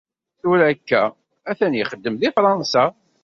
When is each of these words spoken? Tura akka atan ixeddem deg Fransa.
Tura 0.39 0.65
akka 0.71 1.01
atan 1.49 1.77
ixeddem 1.81 2.15
deg 2.17 2.33
Fransa. 2.37 2.83